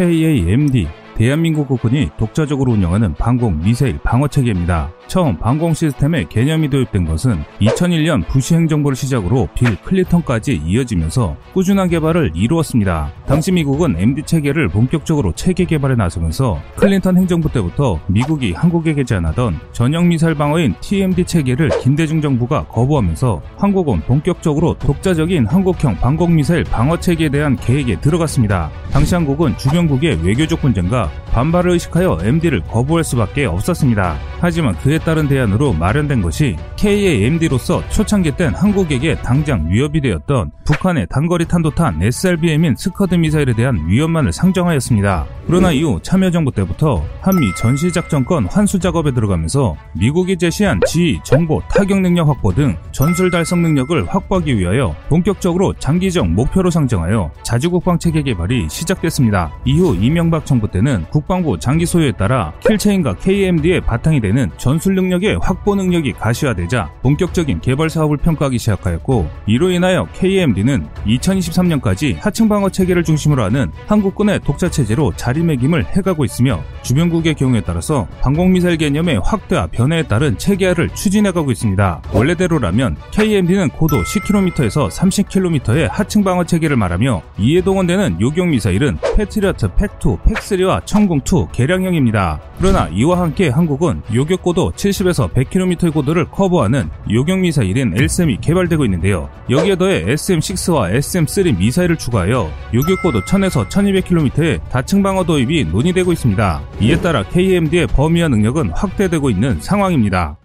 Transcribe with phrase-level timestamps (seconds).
[0.00, 4.90] KAMD 대한민국 국군이 독자적으로 운영하는 방공 미사일 방어 체계입니다.
[5.10, 12.30] 처음 방공 시스템의 개념이 도입된 것은 2001년 부시 행정부를 시작으로 빌 클리턴까지 이어지면서 꾸준한 개발을
[12.32, 13.12] 이루었습니다.
[13.26, 20.08] 당시 미국은 MD 체계를 본격적으로 체계 개발에 나서면서 클린턴 행정부 때부터 미국이 한국에게 제안하던 전역
[20.08, 27.30] 미사일 방어인 TMD 체계를 김대중 정부가 거부하면서 한국은 본격적으로 독자적인 한국형 방공 미사일 방어 체계에
[27.30, 28.70] 대한 계획에 들어갔습니다.
[28.92, 34.16] 당시 한국은 주변국의 외교적 분쟁과 반발을 의식하여 MD를 거부할 수밖에 없었습니다.
[34.38, 41.46] 하지만 그에 따른 대안으로 마련된 것이 KAMD로서 초창기 땐 한국에게 당장 위협이 되었던 북한의 단거리
[41.46, 45.26] 탄도탄 SRBM인 스커드 미사일에 대한 위협만을 상정하였습니다.
[45.46, 52.28] 그러나 이후 참여정부 때부터 한미 전시작전권 환수 작업에 들어가면서 미국이 제시한 지휘, 정보, 타격 능력
[52.28, 59.50] 확보 등 전술 달성 능력을 확보하기 위하여 본격적으로 장기적 목표로 상정하여 자주국방 체계 개발이 시작됐습니다.
[59.64, 65.74] 이후 이명박 정부 때는 국방부 장기 소요에 따라 킬체인과 KMD의 바탕이 되는 전술 능력의 확보
[65.74, 73.42] 능력이 가시화되자 본격적인 개발 사업을 평가하기 시작하였고 이로 인하여 KAMD는 2023년까지 하층 방어 체계를 중심으로
[73.44, 80.36] 하는 한국군의 독자 체제로 자리매김을 해가고 있으며 주변국의 경우에 따라서 방공미사일 개념의 확대와 변화에 따른
[80.38, 82.02] 체계화를 추진해가고 있습니다.
[82.12, 90.22] 원래대로라면 KMD는 고도 10km에서 30km의 하층 방어 체계를 말하며 이에 동원되는 요격 미사일은 패트리어트 팩2,
[90.22, 92.40] 팩3와 천공2 개량형입니다.
[92.58, 99.28] 그러나 이와 함께 한국은 요격 고도 70에서 100km의 고도를 커버하는 요격 미사일인 LSM이 개발되고 있는데요.
[99.50, 106.62] 여기에 더해 SM6와 SM3 미사일을 추가하여 요격 고도 1000에서 1200km의 다층 방어 도입이 논의되고 있습니다.
[106.80, 110.38] 이에 따라 KMD의 범위와 능력은 확대되고 있는 상황입니다.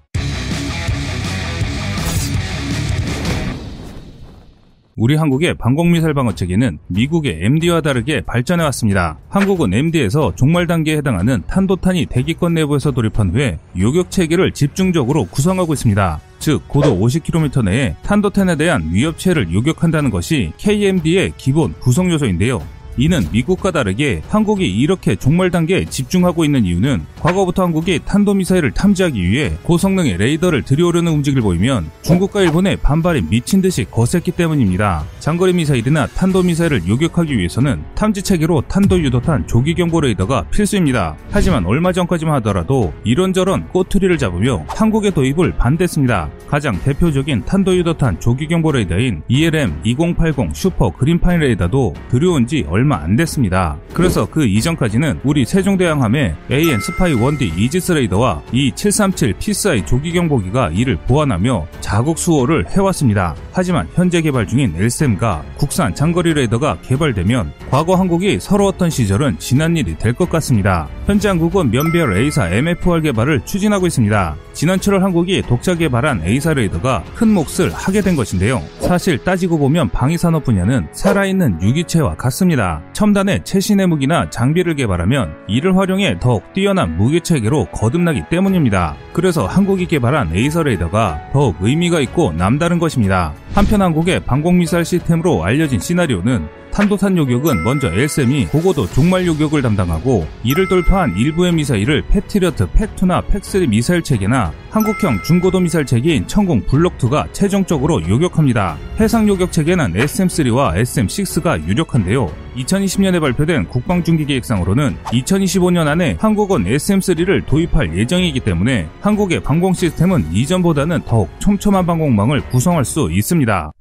[4.97, 9.17] 우리 한국의 방공미사일 방어 체계는 미국의 MD와 다르게 발전해 왔습니다.
[9.27, 16.21] 한국은 MD에서 종말 단계에 해당하는 탄도탄이 대기권 내부에서 돌입한 후에 요격 체계를 집중적으로 구성하고 있습니다.
[16.39, 22.61] 즉 고도 50km 내에 탄도탄에 대한 위협체를 요격한다는 것이 KMD의 기본 구성 요소인데요.
[22.97, 29.53] 이는 미국과 다르게 한국이 이렇게 종말 단계에 집중하고 있는 이유는 과거부터 한국이 탄도미사일을 탐지하기 위해
[29.63, 35.03] 고성능의 레이더를 들여오려는 움직임을 보이면 중국과 일본의 반발이 미친 듯이 거셌기 때문입니다.
[35.19, 41.17] 장거리 미사일이나 탄도미사일을 요격하기 위해서는 탐지 체계로 탄도 유도탄 조기 경보 레이더가 필수입니다.
[41.31, 46.29] 하지만 얼마 전까지만 하더라도 이런저런 꼬투리를 잡으며 한국의 도입을 반대했습니다.
[46.47, 52.65] 가장 대표적인 탄도 유도탄 조기 경보 레이더인 ELM 2080 Super Green Pine 레이더도 들여온 지
[52.69, 53.77] 얼마 얼마 안 됐습니다.
[53.93, 60.95] 그래서 그 이전까지는 우리 세종대왕함에 AN SPY 1D 이지스 레이더와 E737 PSI 조기 경보기가 이를
[61.07, 63.33] 보완하며 자국 수호를 해왔습니다.
[63.51, 69.97] 하지만 현재 개발 중인 L-SAM과 국산 장거리 레이더가 개발되면 과거 한국이 서러웠던 시절은 지난 일이
[69.97, 70.87] 될 것 같습니다.
[71.07, 74.35] 현재 한국은 면별 AESA MFR 개발을 추진하고 있습니다.
[74.53, 78.61] 지난 7월 한국이 독자 개발한 AESA 레이더가 큰 몫을 하게 된 것인데요.
[78.79, 82.74] 사실 따지고 보면 방위산업 분야는 살아있는 유기체와 같습니다.
[82.93, 88.95] 첨단의 최신의 무기나 장비를 개발하면 이를 활용해 더욱 뛰어난 무기 체계로 거듭나기 때문입니다.
[89.13, 93.33] 그래서 한국이 개발한 에이서 레이더가 더욱 의미가 있고 남다른 것입니다.
[93.53, 100.67] 한편 한국의 방공미사일 시스템으로 알려진 시나리오는 탄도탄 요격은 먼저 LSM이 고고도 종말 요격을 담당하고 이를
[100.67, 108.05] 돌파한 일부의 미사일을 패트리어트 팩2나 팩3 미사일 체계나 한국형 중고도 미사일 체계인 천공 블록2가 최종적으로
[108.05, 108.77] 요격합니다.
[108.99, 112.29] 해상 요격 체계는 SM3와 SM6가 유력한데요.
[112.57, 121.29] 2020년에 발표된 국방중기계획상으로는 2025년 안에 한국은 SM3를 도입할 예정이기 때문에 한국의 방공 시스템은 이전보다는 더욱
[121.39, 123.71] 촘촘한 방공망을 구성할 수 있습니다.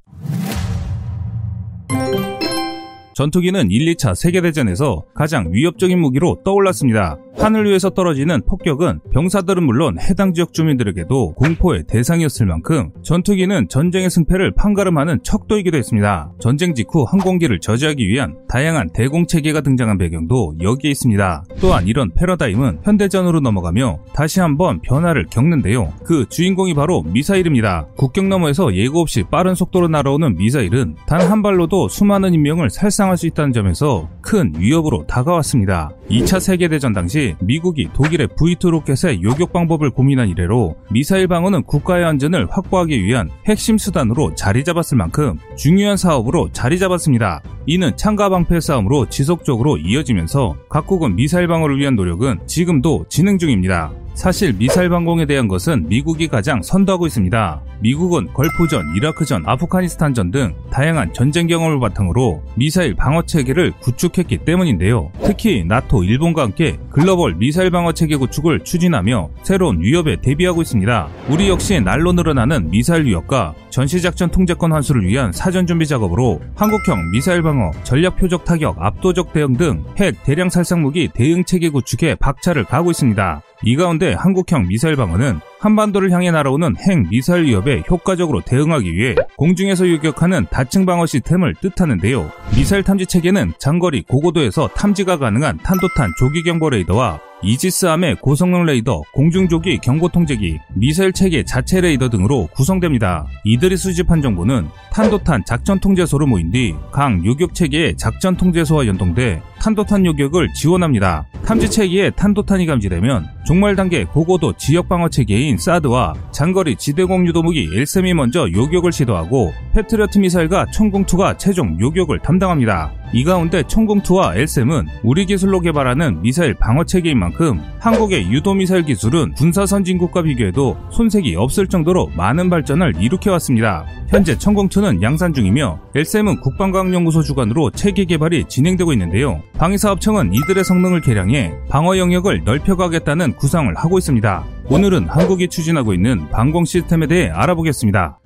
[3.15, 7.17] 전투기는 1, 2차 세계대전에서 가장 위협적인 무기로 떠올랐습니다.
[7.37, 14.53] 하늘 위에서 떨어지는 폭격은 병사들은 물론 해당 지역 주민들에게도 공포의 대상이었을 만큼 전투기는 전쟁의 승패를
[14.55, 16.31] 판가름하는 척도이기도 했습니다.
[16.39, 21.43] 전쟁 직후 항공기를 저지하기 위한 다양한 대공 체계가 등장한 배경도 여기에 있습니다.
[21.59, 25.93] 또한 이런 패러다임은 현대전으로 넘어가며 다시 한번 변화를 겪는데요.
[26.05, 27.87] 그 주인공이 바로 미사일입니다.
[27.97, 33.27] 국경 너머에서 예고 없이 빠른 속도로 날아오는 미사일은 단 한 발로도 수많은 인명을 살상할 수
[33.27, 35.91] 있다는 점에서 큰 위협으로 다가왔습니다.
[36.09, 42.47] 2차 세계대전 당시 미국이 독일의 V2 로켓의 요격 방법을 고민한 이래로 미사일 방어는 국가의 안전을
[42.49, 47.43] 확보하기 위한 핵심 수단으로 자리 잡았을 만큼 중요한 사업으로 자리 잡았습니다.
[47.67, 53.91] 이는 창과 방패 싸움으로 지속적으로 이어지면서 각국은 미사일 방어를 위한 노력은 지금도 진행 중입니다.
[54.15, 57.61] 사실 미사일 방공에 대한 것은 미국이 가장 선도하고 있습니다.
[57.81, 65.11] 미국은 걸프전, 이라크전, 아프가니스탄전 등 다양한 전쟁 경험을 바탕으로 미사일 방어 체계를 구축했기 때문인데요.
[65.21, 71.07] 특히 나토, 일본과 함께 글로벌 미사일 방어 체계 구축을 추진하며 새로운 위협에 대비하고 있습니다.
[71.29, 77.41] 우리 역시 날로 늘어나는 미사일 위협과 전시작전 통제권 환수를 위한 사전 준비 작업으로 한국형 미사일
[77.41, 82.63] 방어, 전략 표적 타격, 압도적 대응 등 핵 대량 살상 무기 대응 체계 구축에 박차를
[82.63, 83.41] 가하고 있습니다.
[83.67, 89.87] 이 가운데 한국형 미사일 방어는 한반도를 향해 날아오는 핵 미사일 위협에 효과적으로 대응하기 위해 공중에서
[89.87, 92.31] 요격하는 다층 방어 시스템을 뜻하는데요.
[92.55, 99.79] 미사일 탐지 체계는 장거리 고고도에서 탐지가 가능한 탄도탄 조기 경보 레이더와 이지스함의 고성능 레이더, 공중조기
[99.79, 103.27] 경보 통제기, 미사일 체계 자체 레이더 등으로 구성됩니다.
[103.43, 110.05] 이들이 수집한 정보는 탄도탄 작전 통제소로 모인 뒤 각 요격 체계의 작전 통제소와 연동돼 탄도탄
[110.05, 111.25] 요격을 지원합니다.
[111.45, 118.13] 탐지 체계에 탄도탄이 감지되면 종말 단계 고고도 지역 방어 체계인 사드와 장거리 지대공 유도무기 엘셈이
[118.13, 122.91] 먼저 요격을 시도하고 패트리어트 미사일과 총궁2가 최종 요격을 담당합니다.
[123.13, 129.33] 이 가운데 총궁2와 엘셈은 우리 기술로 개발하는 미사일 방어 체계인 만큼 한국의 유도 미사일 기술은
[129.33, 133.85] 군사 선진국과 비교해도 손색이 없을 정도로 많은 발전을 일으켜왔습니다.
[134.09, 139.41] 현재 천공투는 양산 중이며 엘셈은 국방과학연구소 주관으로 체계 개발이 진행되고 있는데요.
[139.57, 144.43] 방위사업청은 이들의 성능을 개량해 방어 영역을 넓혀가겠다는 구상을 하고 있습니다.
[144.69, 148.19] 오늘은 한국이 추진하고 있는 방공 시스템에 대해 알아보겠습니다.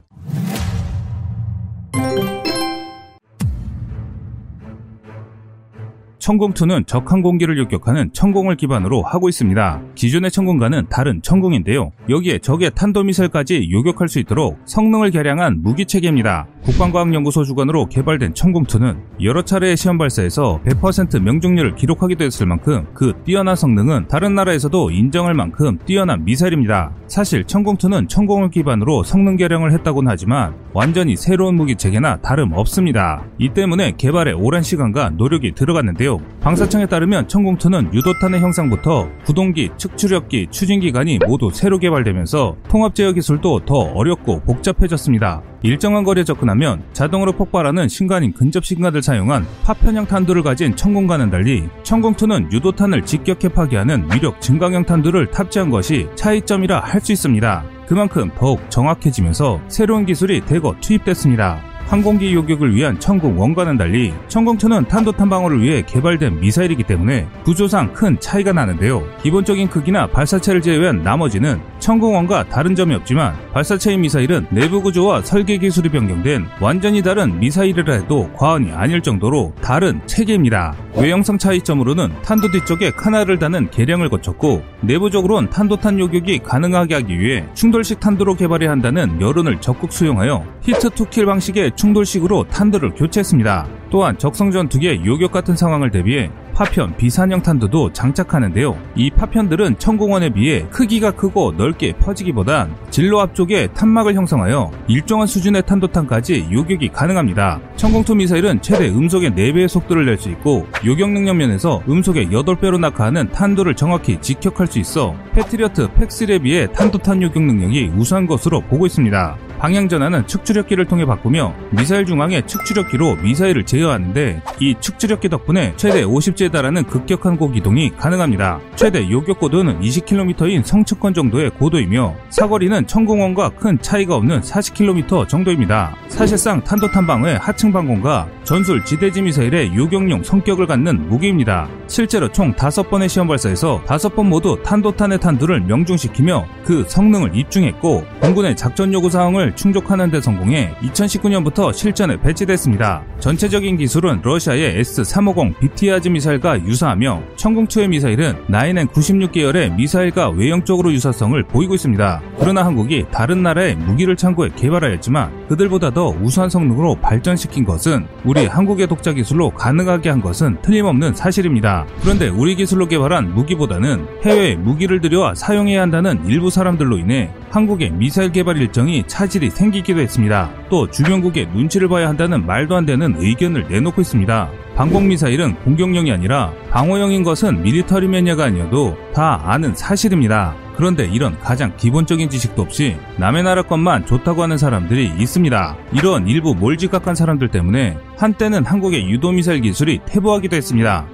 [6.30, 9.82] 천공2는 적항공기를 요격하는 천공을 기반으로 하고 있습니다.
[9.96, 11.92] 기존의 천공과는 다른 천공인데요.
[12.08, 16.48] 여기에 적의 탄도미사일까지 요격할 수 있도록 성능을 개량한 무기체계입니다.
[16.64, 23.56] 국방과학연구소 주관으로 개발된 천공2는 여러 차례의 시험 발사에서 100% 명중률을 기록하기도 했을 만큼 그 뛰어난
[23.56, 26.92] 성능은 다른 나라에서도 인정할 만큼 뛰어난 미사일입니다.
[27.08, 33.24] 사실 천공2는 천공을 기반으로 성능 개량을 했다고는 하지만 완전히 새로운 무기 체계나 다름 없습니다.
[33.40, 36.20] 이 때문에 개발에 오랜 시간과 노력이 들어갔는데요.
[36.42, 43.76] 방사청에 따르면 천공투는 유도탄의 형상부터 구동기, 측추력기, 추진기관이 모두 새로 개발되면서 통합 제어 기술도 더
[43.76, 45.42] 어렵고 복잡해졌습니다.
[45.62, 52.52] 일정한 거리에 접근하면 자동으로 폭발하는 신관인 근접 신관을 사용한 파편형 탄두를 가진 천공과는 달리 천공투는
[52.52, 57.64] 유도탄을 직격해 파괴하는 위력 증강형 탄두를 탑재한 것이 차이점이라 할 수 있습니다.
[57.88, 61.62] 그만큼 더욱 정확해지면서 새로운 기술이 대거 투입됐습니다.
[61.88, 67.92] 항공기 요격을 위한 천궁 one과는 달리 천궁 two는 탄도탄 방어를 위해 개발된 미사일이기 때문에 구조상
[67.94, 69.02] 큰 차이가 나는데요.
[69.24, 75.58] 기본적인 크기나 발사체를 제외한 나머지는 천궁 one과 다른 점이 없지만 발사체인 미사일은 내부 구조와 설계
[75.58, 80.76] 기술이 변경된 완전히 다른 미사일이라 해도 과언이 아닐 정도로 다른 체계입니다.
[80.96, 88.00] 외형상 차이점으로는 탄두 뒤쪽에 canard를 다는 개량을 거쳤고 내부적으로는 탄도탄 요격이 가능하게 하기 위해 충돌식
[88.00, 93.68] 탄두로 개발해야 한다는 여론을 적극 수용하여 hit-to-kill 방식의 충돌식으로 탄두를 교체했습니다.
[93.90, 96.30] 또한 적성전 두개 요격 같은 상황을 대비해
[96.60, 98.78] 파편, 비산형 탄두도 장착하는데요.
[98.94, 105.66] 이 파편들은 천궁 one에 비해 크기가 크고 넓게 퍼지기보단 진로 앞쪽에 탄막을 형성하여 일정한 수준의
[105.66, 107.62] 탄도탄까지 요격이 가능합니다.
[107.78, 112.78] 천궁 two 미사일은 최대 음속의 4배의 속도를 낼 수 있고 요격 능력 면에서 음속의 8배로
[112.78, 118.86] 낙하하는 탄두를 정확히 직격할 수 있어 패트리어트 PAC-3에 비해 탄도탄 요격 능력이 우수한 것으로 보고
[118.86, 119.38] 있습니다.
[119.60, 126.49] 방향 전환은 측추력기를 통해 바꾸며 미사일 중앙에 측추력기로 미사일을 제어하는데 이 측추력기 덕분에 최대 50G에
[126.50, 128.60] 달하는 급격한 고기동이 가능합니다.
[128.76, 135.96] 최대 요격 고도는 20km인 성층권 정도의 고도이며 사거리는 천궁 one과 큰 차이가 없는 40km 정도입니다.
[136.08, 141.68] 사실상 탄도탄방의 하층 방공과 전술 지대지 미사일의 요격용 성격을 갖는 무기입니다.
[141.88, 148.94] 실제로 총 5번의 시험 발사에서 5번 모두 탄도탄의 탄두를 명중시키며 그 성능을 입증했고 공군의 작전
[148.94, 153.04] 요구 사항을 충족하는 데 성공해 2019년부터 실전에 배치됐습니다.
[153.20, 161.42] 전체적인 기술은 러시아의 S-350 BTA즈 미사일 과 유사하며 천공투의 미사일은 9N96 계열의 미사일과 외형적으로 유사성을
[161.44, 162.22] 보이고 있습니다.
[162.40, 168.88] 그러나 한국이 다른 나라의 무기를 참고해 개발하였지만 그들보다 더 우수한 성능으로 발전시킨 것은 우리 한국의
[168.88, 171.86] 독자 기술로 가능하게 한 것은 틀림없는 사실입니다.
[172.02, 178.32] 그런데 우리 기술로 개발한 무기보다는 해외에 무기를 들여와 사용해야 한다는 일부 사람들로 인해 한국의 미사일
[178.32, 180.52] 개발 일정이 차질이 생기기도 했습니다.
[180.70, 184.52] 또 주변국의 눈치를 봐야 한다는 말도 안 되는 의견을 내놓고 있습니다.
[184.76, 190.56] 방공미사일은 공격용이 아니라 방어용인 것은 미리터리 매니아가 아니어도 다 아는 사실입니다.
[190.80, 195.76] 그런데 이런 가장 기본적인 지식도 없이 남의 나라 것만 좋다고 하는 사람들이 있습니다.
[195.92, 201.06] 이런 일부 몰지각한 사람들 때문에 한때는 한국의 유도미사일 기술이 퇴보하기도 했습니다.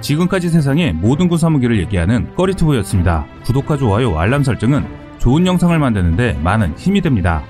[0.00, 3.26] 지금까지 세상의 모든 군 사무기를 얘기하는 꺼리투브였습니다.
[3.42, 4.86] 구독과 좋아요, 알람 설정은
[5.18, 7.42] 좋은 영상을 만드는데 많은 힘이 됩니다.